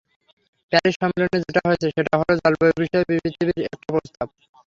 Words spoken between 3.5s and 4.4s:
একটা প্রস্তাব।